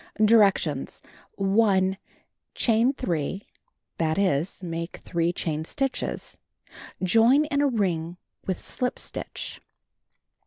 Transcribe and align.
Directions: 0.25 1.03
L 1.39 1.93
Chain 2.55 2.91
3; 2.91 3.43
that 3.99 4.17
is, 4.17 4.63
make 4.63 4.97
3 4.97 5.31
chain 5.31 5.63
stitches. 5.63 6.39
Join 7.03 7.45
in 7.45 7.61
a 7.61 7.67
ring 7.67 8.17
with 8.47 8.65
slip 8.65 8.97
stitch. 8.97 9.61